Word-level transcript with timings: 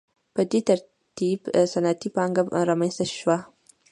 په 0.33 0.41
دې 0.51 0.59
ترتیب 0.69 1.39
صنعتي 1.71 2.09
پانګه 2.15 2.41
رامنځته 2.69 3.05
شوه. 3.17 3.37